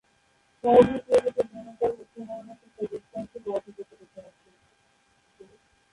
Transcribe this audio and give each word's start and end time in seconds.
সমুদ্র 0.63 0.93
সৈকতে 1.07 1.41
যৌনতার 1.49 1.91
উৎস 1.93 2.13
বর্ণনা 2.19 2.53
করতে 2.55 2.81
বেশ 2.91 3.03
কয়েকটি 3.11 3.37
গল্প 3.45 3.65
প্রচলিত 3.77 4.15
আছে। 4.21 4.49